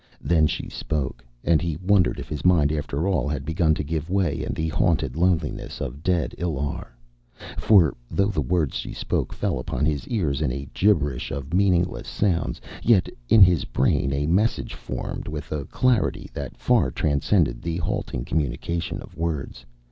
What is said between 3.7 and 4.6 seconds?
to give way in